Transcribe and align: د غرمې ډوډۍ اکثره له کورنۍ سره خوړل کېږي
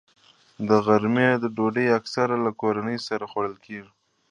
د 0.67 0.69
غرمې 0.85 1.29
ډوډۍ 1.55 1.87
اکثره 1.99 2.35
له 2.45 2.51
کورنۍ 2.61 2.97
سره 3.07 3.23
خوړل 3.31 3.55
کېږي 3.65 3.91